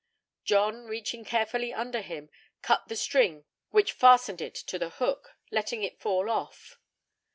[0.43, 2.31] John, reaching carefully under him,
[2.63, 6.79] cut the string which fastened it to the hook, letting it fall off.